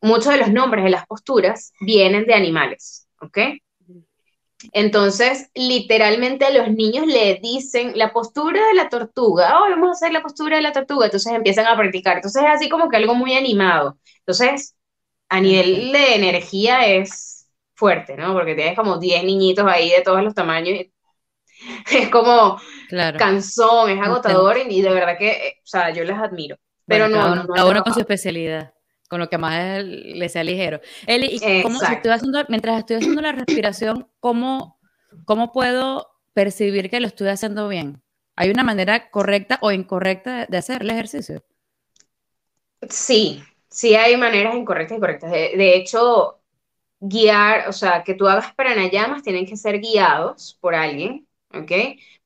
[0.02, 3.38] muchos de los nombres de las posturas vienen de animales, ¿ok?
[4.72, 9.92] Entonces, literalmente a los niños le dicen la postura de la tortuga, oh, vamos a
[9.92, 12.98] hacer la postura de la tortuga, entonces empiezan a practicar, entonces es así como que
[12.98, 14.76] algo muy animado, entonces
[15.30, 17.29] a nivel de energía es
[17.80, 18.34] fuerte, ¿no?
[18.34, 20.94] Porque tienes como 10 niñitos ahí de todos los tamaños, y
[21.92, 23.26] es como Claro.
[23.26, 26.56] cansón, es agotador y, y de verdad que, eh, o sea, yo las admiro,
[26.88, 28.74] pero Bueno, no, cada no, uno, no he cada uno con su especialidad,
[29.08, 30.80] con lo que más le sea ligero.
[31.06, 34.80] Eli, ¿y cómo, si estoy haciendo, mientras estoy haciendo la respiración, ¿cómo,
[35.24, 38.02] ¿cómo puedo percibir que lo estoy haciendo bien?
[38.36, 41.44] ¿Hay una manera correcta o incorrecta de- de hacer el ejercicio?
[42.88, 45.30] Sí, sí hay maneras incorrectas y correctas.
[45.30, 46.39] De, de hecho,
[47.00, 51.72] guiar, o sea, que tú hagas pranayamas tienen que ser guiados por alguien, ¿ok?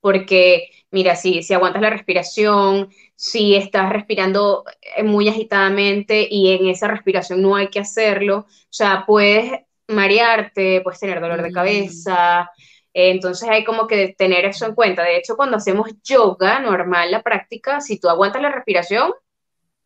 [0.01, 4.65] Porque, mira, si, si aguantas la respiración, si estás respirando
[4.97, 9.53] eh, muy agitadamente y en esa respiración no hay que hacerlo, o sea, puedes
[9.89, 12.51] marearte, puedes tener dolor de cabeza.
[12.93, 15.03] eh, Entonces hay como que tener eso en cuenta.
[15.03, 19.13] De hecho, cuando hacemos yoga normal, la práctica, si tú aguantas la respiración,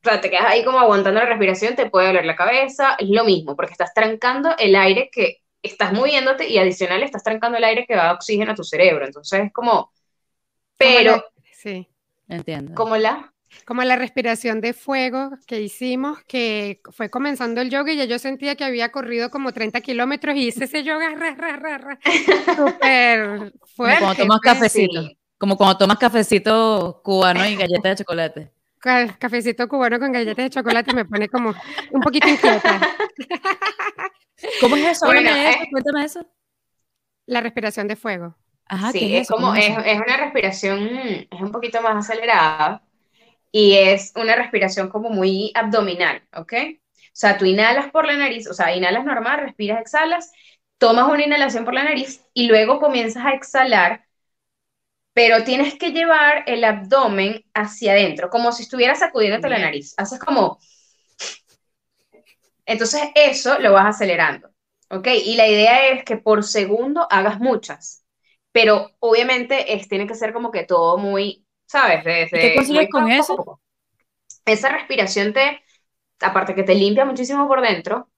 [0.04, 3.08] o sea, te quedas ahí como aguantando la respiración, te puede doler la cabeza, es
[3.10, 7.64] lo mismo, porque estás trancando el aire que estás moviéndote y adicional estás trancando el
[7.64, 9.04] aire que da oxígeno a tu cerebro.
[9.06, 9.90] Entonces es como, Como
[10.78, 11.88] pero, la- sí.
[12.28, 12.74] Entiendo.
[12.74, 13.32] como la,
[13.64, 18.18] como la respiración de fuego que hicimos, que fue comenzando el yoga y ya yo
[18.18, 21.98] sentía que había corrido como 30 kilómetros y hice ese yoga ra, ra, ra, ra,
[22.56, 23.98] súper fuerte.
[23.98, 25.00] Como cuando tomas cafecito,
[25.38, 28.52] como cuando tomas cafecito cubano y galletas de chocolate.
[28.80, 31.54] Cafecito cubano con galletas de chocolate me pone como
[31.90, 32.80] un poquito inquieta.
[34.60, 35.12] ¿Cómo es eso?
[35.12, 36.26] Eh, Cuéntame eso.
[37.26, 38.36] La respiración de fuego.
[38.66, 40.88] Ajá, sí, es, como, es, es, una respiración,
[41.30, 42.82] es un poquito más acelerada
[43.50, 46.52] y es una respiración como muy abdominal, ¿ok?
[47.18, 50.32] O sea, tú inhalas por la nariz, o sea, inhalas normal, respiras, exhalas,
[50.76, 54.04] tomas una inhalación por la nariz y luego comienzas a exhalar,
[55.18, 59.92] pero tienes que llevar el abdomen hacia adentro, como si estuvieras sacudiéndote la nariz.
[59.96, 60.60] Haces como...
[62.64, 64.48] Entonces eso lo vas acelerando,
[64.88, 65.08] ¿ok?
[65.24, 68.04] Y la idea es que por segundo hagas muchas,
[68.52, 72.04] pero obviamente es, tiene que ser como que todo muy ¿sabes?
[72.30, 73.60] ¿Qué consigues con eso?
[74.44, 75.64] Esa respiración te,
[76.20, 78.08] aparte que te limpia muchísimo por dentro,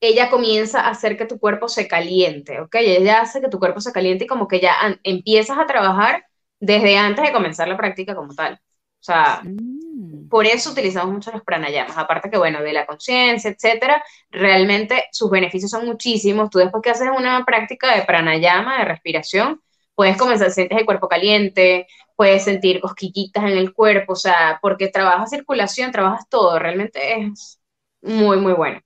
[0.00, 2.76] ella comienza a hacer que tu cuerpo se caliente, ¿ok?
[2.76, 6.24] Ella hace que tu cuerpo se caliente y como que ya empiezas a trabajar
[6.58, 8.54] desde antes de comenzar la práctica como tal.
[8.54, 10.28] O sea, mm.
[10.28, 11.96] por eso utilizamos mucho los pranayamas.
[11.98, 16.50] Aparte que, bueno, de la conciencia, etcétera, realmente sus beneficios son muchísimos.
[16.50, 19.62] Tú después que haces una práctica de pranayama, de respiración,
[19.94, 21.86] puedes comenzar, sientes el cuerpo caliente,
[22.16, 27.60] puedes sentir cosquillitas en el cuerpo, o sea, porque trabajas circulación, trabajas todo, realmente es
[28.02, 28.80] muy, muy bueno.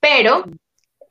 [0.00, 0.44] Pero,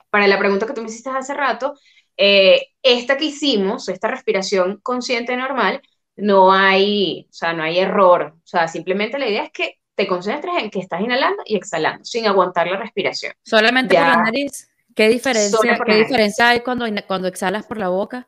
[0.09, 1.73] para la pregunta que tú me hiciste hace rato,
[2.15, 5.81] eh, esta que hicimos, esta respiración consciente normal,
[6.15, 10.07] no hay, o sea, no hay error, o sea, simplemente la idea es que te
[10.07, 13.33] concentres en que estás inhalando y exhalando, sin aguantar la respiración.
[13.43, 14.69] Solamente por la nariz.
[14.95, 18.27] ¿Qué diferencia, ¿qué diferencia hay cuando, cuando exhalas por la boca?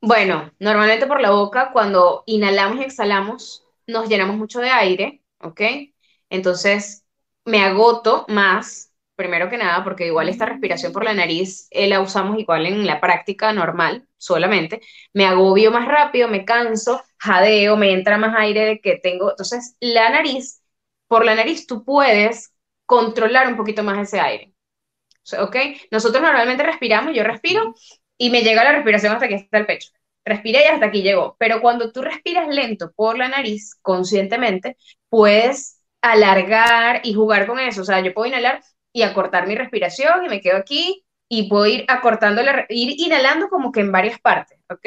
[0.00, 5.60] Bueno, normalmente por la boca, cuando inhalamos y exhalamos, nos llenamos mucho de aire, ¿ok?
[6.30, 7.04] Entonces,
[7.44, 12.00] me agoto más, primero que nada, porque igual esta respiración por la nariz eh, la
[12.00, 14.80] usamos igual en la práctica normal, solamente.
[15.12, 19.30] Me agobio más rápido, me canso, jadeo, me entra más aire de que tengo.
[19.30, 20.62] Entonces, la nariz,
[21.08, 22.52] por la nariz tú puedes
[22.86, 24.52] controlar un poquito más ese aire.
[25.38, 25.56] ¿Ok?
[25.90, 27.74] Nosotros normalmente respiramos, yo respiro
[28.18, 29.90] y me llega la respiración hasta que está el pecho.
[30.24, 31.36] Respiré y hasta aquí llegó.
[31.38, 34.76] Pero cuando tú respiras lento por la nariz, conscientemente,
[35.08, 37.82] puedes alargar y jugar con eso.
[37.82, 38.62] O sea, yo puedo inhalar
[38.94, 43.48] y acortar mi respiración y me quedo aquí y puedo ir acortando, la, ir inhalando
[43.48, 44.86] como que en varias partes, ¿ok?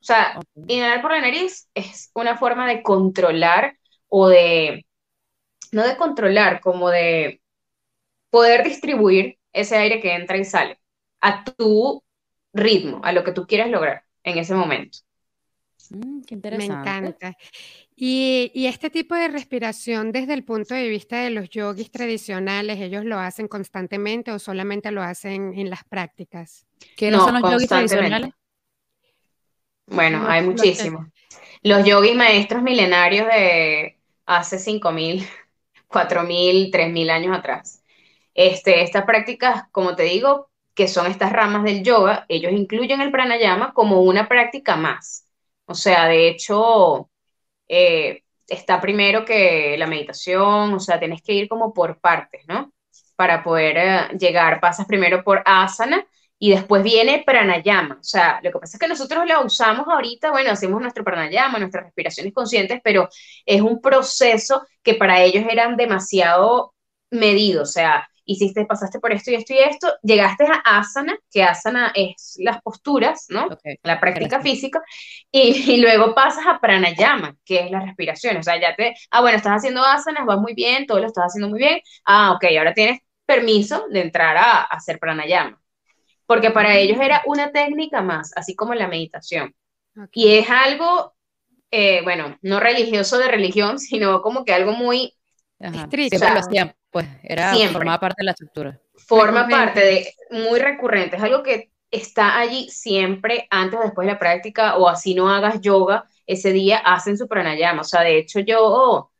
[0.00, 3.76] O sea, inhalar por la nariz es una forma de controlar
[4.08, 4.86] o de,
[5.70, 7.42] no de controlar, como de
[8.30, 10.80] poder distribuir ese aire que entra y sale
[11.20, 12.02] a tu
[12.54, 14.98] ritmo, a lo que tú quieres lograr en ese momento.
[15.90, 16.74] Mm, qué interesante.
[16.74, 17.36] Me encanta.
[18.04, 22.80] Y, y, este tipo de respiración desde el punto de vista de los yogis tradicionales,
[22.80, 26.66] ¿ellos lo hacen constantemente o solamente lo hacen en las prácticas?
[26.96, 28.32] ¿Qué no, son los yogis tradicionales?
[29.86, 31.06] Bueno, hay muchísimos.
[31.62, 35.24] Los yogis maestros milenarios de hace 5.000,
[35.88, 37.84] 4.000, 3.000 años atrás.
[38.34, 43.12] Este, estas prácticas, como te digo, que son estas ramas del yoga, ellos incluyen el
[43.12, 45.28] pranayama como una práctica más.
[45.66, 47.08] O sea, de hecho,
[47.74, 52.72] eh, está primero que la meditación, o sea, tienes que ir como por partes, ¿no?
[53.16, 56.06] Para poder eh, llegar, pasas primero por asana
[56.38, 57.96] y después viene pranayama.
[57.98, 61.58] O sea, lo que pasa es que nosotros la usamos ahorita, bueno, hacemos nuestro pranayama,
[61.58, 63.08] nuestras respiraciones conscientes, pero
[63.46, 66.74] es un proceso que para ellos eran demasiado
[67.10, 71.42] medido, o sea, hiciste, pasaste por esto y esto y esto, llegaste a asana, que
[71.42, 73.48] asana es las posturas, ¿no?
[73.82, 74.82] La práctica física,
[75.30, 79.36] y, luego pasas a pranayama, que es la respiración, o sea, ya te, ah, bueno,
[79.36, 82.74] estás haciendo asanas, vas muy bien, todo lo estás haciendo muy bien, ah, ok, ahora
[82.74, 85.60] tienes permiso de entrar a, hacer pranayama,
[86.26, 89.54] porque para ellos era una técnica más, así como la meditación,
[90.12, 91.14] y es algo,
[91.70, 95.14] eh, bueno, no religioso de religión, sino como que algo muy
[95.58, 96.18] estricto
[96.92, 98.80] pues era formaba parte de la estructura.
[98.94, 104.12] Forma parte de, muy recurrente, es algo que está allí siempre antes o después de
[104.12, 107.80] la práctica, o así no hagas yoga, ese día hacen su pranayama.
[107.80, 109.10] O sea, de hecho yo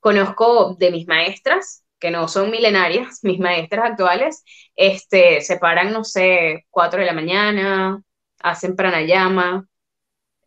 [0.00, 6.02] conozco de mis maestras, que no son milenarias, mis maestras actuales, este, se paran, no
[6.02, 8.02] sé, 4 de la mañana,
[8.40, 9.68] hacen pranayama,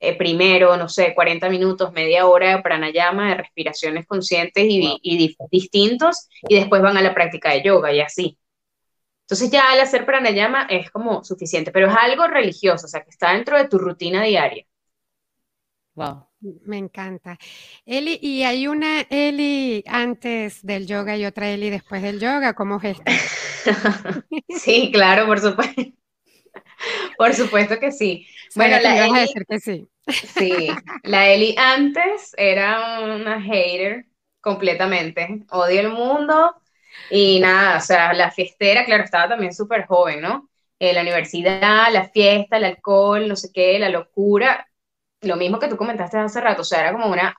[0.05, 6.27] eh, primero, no sé, 40 minutos, media hora de pranayama, de respiraciones conscientes y, distintos,
[6.49, 8.37] y después van a la práctica de yoga y así.
[9.21, 13.11] Entonces ya al hacer pranayama es como suficiente, pero es algo religioso, o sea, que
[13.11, 14.65] está dentro de tu rutina diaria.
[15.95, 16.27] Wow,
[16.65, 17.37] Me encanta.
[17.85, 22.55] Eli, ¿y hay una Eli antes del yoga y otra Eli después del yoga?
[22.55, 23.03] ¿Cómo es esto?
[24.49, 25.81] sí, claro, por supuesto.
[27.17, 28.27] Por supuesto que sí.
[28.55, 29.87] Bueno, la Eli, a decir que sí.
[30.07, 30.67] Sí,
[31.03, 34.05] la Eli antes era una hater
[34.41, 35.43] completamente.
[35.51, 36.55] Odio el mundo
[37.09, 40.49] y nada, o sea, la fiestera, claro, estaba también súper joven, ¿no?
[40.79, 44.67] Eh, la universidad, la fiesta, el alcohol, no sé qué, la locura.
[45.21, 47.35] Lo mismo que tú comentaste hace rato, o sea, era como una...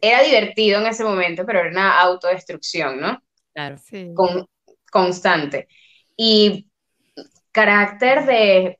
[0.00, 3.22] Era divertido en ese momento, pero era una autodestrucción, ¿no?
[3.52, 3.76] Claro.
[3.76, 4.12] Sí.
[4.14, 4.48] Con,
[4.90, 5.68] constante.
[6.16, 6.70] Y
[7.52, 8.79] carácter de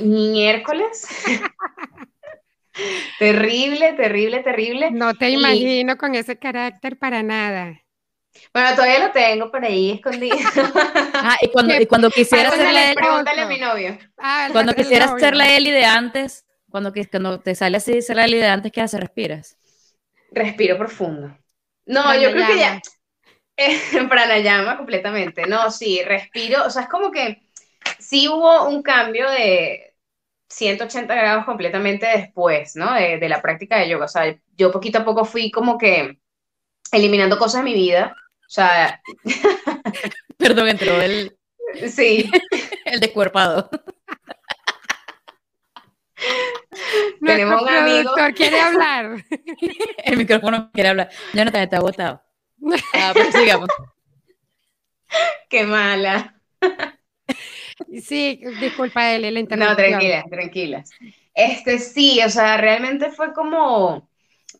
[0.00, 1.06] miércoles.
[3.18, 4.90] terrible, terrible, terrible.
[4.90, 7.80] No te imagino con ese carácter para nada.
[8.52, 10.36] Bueno, todavía lo tengo por ahí escondido.
[11.14, 13.98] ah, y cuando, y cuando quisiera ser la Pregúntale a mi novio.
[14.18, 18.24] Ah, cuando quisieras ser la Eli de antes, cuando, cuando te sale así ser la
[18.24, 19.00] Eli de antes, ¿qué haces?
[19.00, 19.56] ¿Respiras?
[20.30, 21.36] Respiro profundo.
[21.86, 22.80] No, yo creo que ya.
[23.56, 25.46] Eh, pranayama completamente.
[25.46, 26.64] No, sí, respiro.
[26.64, 27.42] O sea, es como que
[27.98, 29.89] sí hubo un cambio de
[30.50, 32.92] 180 grados completamente después, ¿no?
[32.94, 34.04] De, de la práctica de yoga.
[34.04, 36.18] O sea, yo poquito a poco fui como que
[36.92, 38.14] eliminando cosas de mi vida.
[38.40, 39.00] O sea.
[40.36, 41.36] Perdón, entró el.
[41.88, 42.28] Sí.
[42.84, 43.70] el descuerpado.
[47.24, 48.12] Tenemos un amigo.
[48.34, 49.24] quiere hablar.
[50.04, 51.10] el micrófono quiere hablar.
[51.32, 52.24] Te está agotado.
[52.92, 53.68] Ah, pero sigamos.
[55.48, 56.42] Qué mala.
[58.02, 60.90] Sí, disculpa, él, el No, tranquilas, tranquilas.
[61.34, 64.08] Este sí, o sea, realmente fue como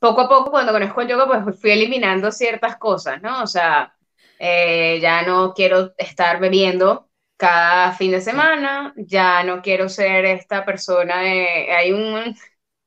[0.01, 3.43] poco a poco cuando conozco el yoga, pues fui eliminando ciertas cosas, ¿no?
[3.43, 3.95] O sea,
[4.39, 10.65] eh, ya no quiero estar bebiendo cada fin de semana, ya no quiero ser esta
[10.65, 11.73] persona de...
[11.73, 12.37] Hay un...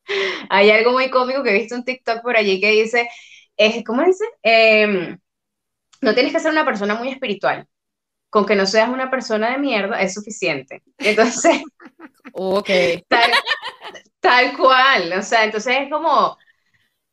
[0.49, 3.09] Hay algo muy cómico que he visto en TikTok por allí que dice,
[3.55, 4.25] es, ¿cómo dice?
[4.41, 5.17] Em,
[6.01, 7.67] no tienes que ser una persona muy espiritual.
[8.33, 10.81] Con que no seas una persona de mierda es suficiente.
[10.97, 11.61] Entonces,
[12.33, 12.69] ok.
[13.07, 13.31] Tal,
[14.19, 15.13] tal cual.
[15.13, 16.35] O sea, entonces es como,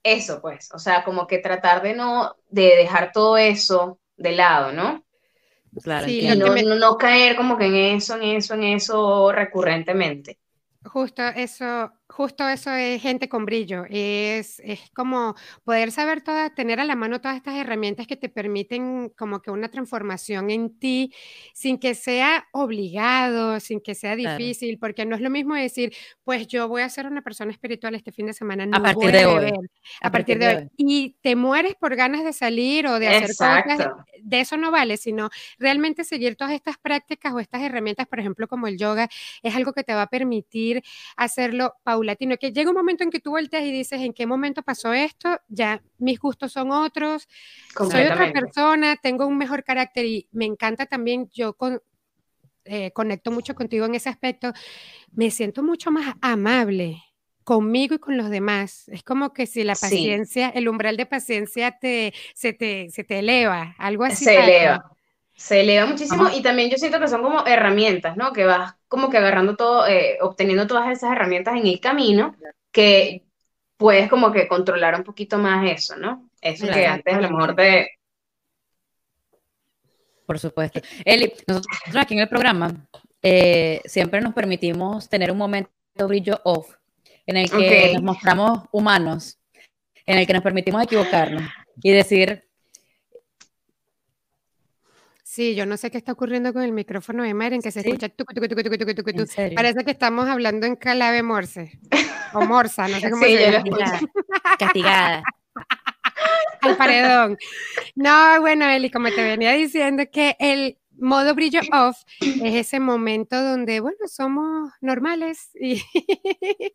[0.02, 4.72] eso, pues, o sea, como que tratar de no, de dejar todo eso de lado,
[4.72, 5.04] ¿no?
[5.82, 10.38] Claro, y no, no, caer como que en eso, en eso, en eso recurrentemente.
[10.82, 13.84] Justo eso, justo eso es gente con brillo.
[13.90, 18.30] Es, es como poder saber todas, tener a la mano todas estas herramientas que te
[18.30, 21.12] permiten como que una transformación en ti
[21.52, 26.46] sin que sea obligado, sin que sea difícil, porque no es lo mismo decir, pues
[26.46, 29.26] yo voy a ser una persona espiritual este fin de semana, no a partir de
[29.26, 29.52] hoy.
[30.00, 30.70] A, partir, de, hoy.
[30.78, 33.86] Y te mueres por ganas de salir o de hacer cosas,
[34.22, 38.48] de eso no vale, sino realmente seguir todas estas prácticas o estas herramientas, por ejemplo,
[38.48, 39.10] como el yoga,
[39.42, 40.69] es algo que te va a permitir
[41.16, 44.62] hacerlo paulatino, que llega un momento en que tú volteas y dices, ¿en qué momento
[44.62, 45.40] pasó esto?
[45.48, 47.28] Ya mis gustos son otros,
[47.76, 51.80] soy otra persona, tengo un mejor carácter y me encanta también, yo con,
[52.64, 54.52] eh, conecto mucho contigo en ese aspecto,
[55.12, 57.02] me siento mucho más amable
[57.42, 58.88] conmigo y con los demás.
[58.88, 63.18] Es como que si la paciencia, el umbral de paciencia te, se, te, se te
[63.18, 64.24] eleva, algo así.
[64.24, 64.92] Se eleva.
[65.34, 68.32] Se eleva muchísimo y también yo siento que son como herramientas, ¿no?
[68.32, 72.34] Que vas como que agarrando todo, eh, obteniendo todas esas herramientas en el camino
[72.72, 73.22] que
[73.76, 76.28] puedes como que controlar un poquito más eso, ¿no?
[76.40, 77.88] Eso que antes a lo mejor de...
[80.26, 80.80] Por supuesto.
[81.04, 82.88] Eli, nosotros aquí en el programa
[83.22, 85.70] eh, siempre nos permitimos tener un momento
[86.08, 86.74] brillo off
[87.26, 89.38] en el que nos mostramos humanos,
[90.04, 91.44] en el que nos permitimos equivocarnos
[91.80, 92.49] y decir,
[95.30, 98.08] Sí, yo no sé qué está ocurriendo con el micrófono de Maren, que se escucha
[99.54, 101.78] Parece que estamos hablando en clave morse.
[102.34, 103.62] O morsa, no sé cómo se llama.
[104.58, 105.22] Castigada.
[106.62, 107.38] Al paredón.
[107.94, 113.42] No, bueno, Eli, como te venía diciendo, que el modo brillo off es ese momento
[113.42, 115.82] donde, bueno, somos normales y,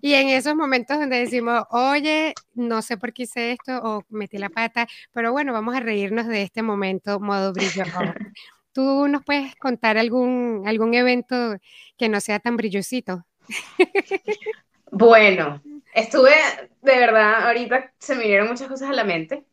[0.00, 4.38] y en esos momentos donde decimos, oye, no sé por qué hice esto o metí
[4.38, 8.16] la pata, pero bueno, vamos a reírnos de este momento modo brillo off.
[8.72, 11.56] ¿Tú nos puedes contar algún, algún evento
[11.96, 13.24] que no sea tan brillosito?
[14.92, 15.62] Bueno,
[15.94, 16.34] estuve,
[16.82, 19.44] de verdad, ahorita se me vinieron muchas cosas a la mente,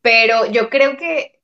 [0.00, 1.40] pero yo creo que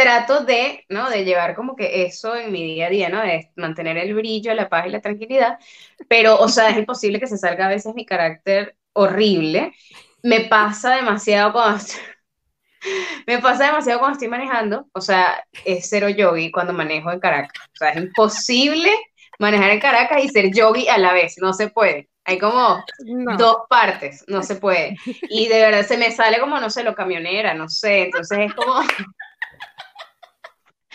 [0.00, 1.10] trato de, ¿no?
[1.10, 3.20] De llevar como que eso en mi día a día, ¿no?
[3.20, 5.58] De mantener el brillo, la paz y la tranquilidad,
[6.08, 9.74] pero, o sea, es imposible que se salga a veces mi carácter horrible.
[10.22, 11.84] Me pasa demasiado cuando...
[13.26, 17.66] Me pasa demasiado cuando estoy manejando, o sea, es cero yogi cuando manejo en Caracas.
[17.74, 18.90] O sea, es imposible
[19.38, 22.08] manejar en Caracas y ser yogi a la vez, no se puede.
[22.24, 22.82] Hay como
[23.36, 24.96] dos partes, no se puede.
[25.28, 28.04] Y de verdad se me sale como, no sé, lo camionera, no sé.
[28.04, 28.80] Entonces es como...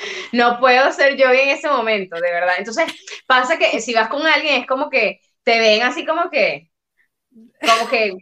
[0.32, 2.56] no puedo ser yo en ese momento, de verdad.
[2.58, 2.86] Entonces
[3.28, 6.72] pasa que si vas con alguien es como que te ven así como que,
[7.62, 8.14] como que,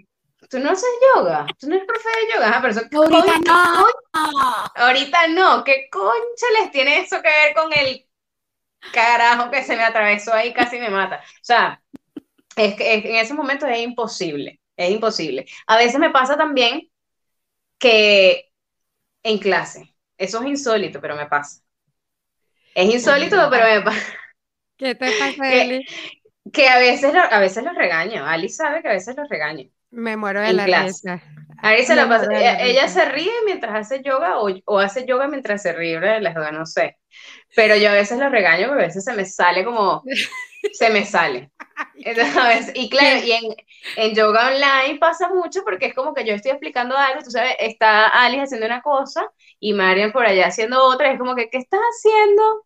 [0.50, 3.88] tú no haces yoga, tú no eres profe de yoga, pero eso, ahorita no.
[4.76, 8.06] ahorita no, ¿qué concha les tiene eso que ver con el
[8.92, 11.24] carajo que se me atravesó ahí casi me mata?
[11.24, 11.82] O sea,
[12.56, 15.46] es que en ese momento es imposible, es imposible.
[15.66, 16.88] A veces me pasa también
[17.80, 18.52] que
[19.24, 21.63] en clase, eso es insólito, pero me pasa.
[22.76, 24.14] Es insólito, pero me pasa.
[24.78, 25.86] ¿Qué te pasa, Eli?
[26.52, 28.26] Que a veces, lo, a veces los regaño.
[28.26, 29.70] Ali sabe que a veces los regaño.
[29.92, 31.22] Me muero de la risa.
[31.86, 32.28] se la pasa.
[32.32, 36.36] Ella, se ríe mientras hace yoga o, o, hace yoga mientras se ríe de las
[36.52, 36.98] no sé.
[37.56, 40.04] Pero yo a veces los regaño porque a veces se me sale como,
[40.74, 41.52] se me sale.
[42.74, 43.56] y claro, y en,
[43.98, 47.56] en, yoga online pasa mucho porque es como que yo estoy explicando algo, tú sabes,
[47.60, 49.32] está Alice haciendo una cosa
[49.64, 52.66] y Marian por allá haciendo otra, es como que, ¿qué estás haciendo?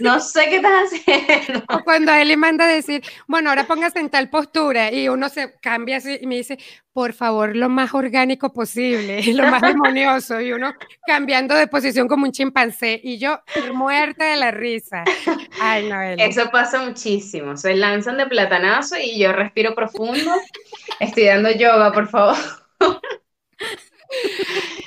[0.00, 1.64] No sé qué estás haciendo.
[1.70, 5.30] O cuando él le manda a decir, bueno, ahora póngase en tal postura y uno
[5.30, 6.58] se cambia así y me dice,
[6.92, 10.74] por favor, lo más orgánico posible, lo más armonioso y uno
[11.06, 13.40] cambiando de posición como un chimpancé y yo
[13.72, 15.04] muerta de la risa.
[15.58, 20.32] Ay, no, Eso pasa muchísimo, se lanzan de platanazo y yo respiro profundo,
[21.00, 22.36] estoy dando yoga, por favor.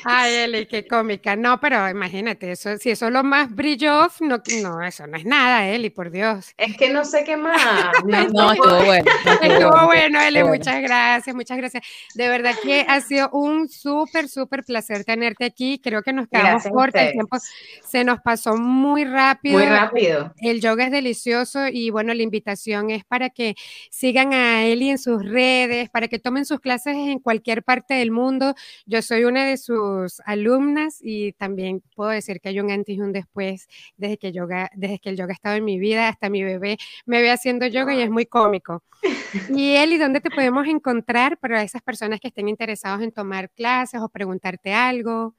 [0.06, 1.36] Ay, Eli, qué cómica.
[1.36, 3.90] No, pero imagínate, eso, si eso es lo más brillo
[4.22, 6.54] no, no, eso no es nada, Eli, por Dios.
[6.58, 7.60] Es que no sé qué más.
[8.06, 9.12] No, estuvo bueno.
[9.42, 11.84] estuvo bueno, Eli, muchas gracias, muchas gracias.
[12.16, 15.80] De verdad que ha sido un súper, súper placer tenerte aquí.
[15.80, 17.38] Creo que nos quedamos cortos, el tiempo
[17.86, 19.60] se nos pasó muy rápido.
[19.60, 20.34] Muy rápido.
[20.38, 23.56] El yoga es delicioso y bueno, la invitación es para que
[23.90, 28.12] sigan a Eli en sus redes, para que tomen sus clases en cualquier parte del
[28.12, 28.56] mundo.
[28.86, 33.02] Yo soy una de sus alumnas y también puedo decir que hay un antes y
[33.02, 36.30] un después desde que, yoga, desde que el yoga ha estado en mi vida, hasta
[36.30, 38.84] mi bebé me ve haciendo yoga y es muy cómico.
[39.50, 44.00] Y Eli, ¿dónde te podemos encontrar para esas personas que estén interesados en tomar clases
[44.00, 45.34] o preguntarte algo?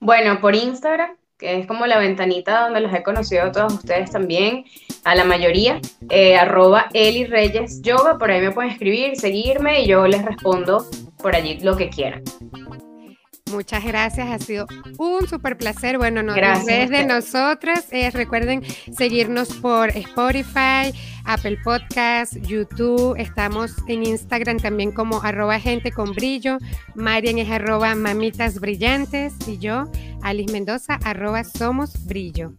[0.00, 4.10] Bueno, por Instagram, que es como la ventanita donde los he conocido a todos ustedes
[4.10, 4.64] también,
[5.04, 9.86] a la mayoría, eh, arroba Eli Reyes Yoga, por ahí me pueden escribir, seguirme y
[9.86, 10.86] yo les respondo
[11.18, 12.24] por allí lo que quieran.
[13.50, 14.66] Muchas gracias, ha sido
[14.98, 15.98] un súper placer.
[15.98, 20.92] Bueno, no, gracias nosotras, eh, recuerden seguirnos por Spotify,
[21.24, 26.58] Apple Podcast, YouTube, estamos en Instagram también como arroba gente con brillo,
[26.96, 29.84] Marian es arroba mamitas brillantes y yo,
[30.22, 32.52] Alice Mendoza, arroba somos brillo.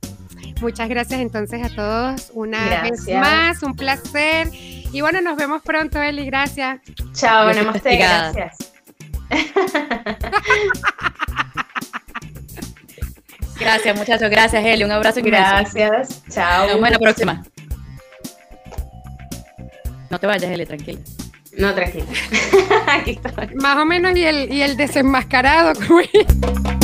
[0.61, 4.49] Muchas gracias entonces a todos una vez más, un placer.
[4.53, 6.79] Y bueno, nos vemos pronto, Eli, gracias.
[7.13, 8.76] Chao, namaste, gracias.
[13.59, 14.29] Gracias, muchachos.
[14.29, 14.83] Gracias, Eli.
[14.83, 16.23] Un abrazo Gracias.
[16.29, 16.67] Chao.
[16.67, 17.43] Nos vemos la próxima.
[20.09, 20.99] No te vayas, Eli, tranquila.
[21.57, 22.05] No, tranquila.
[22.87, 23.55] Aquí estoy.
[23.55, 25.73] Más o menos, y el, y el desenmascarado.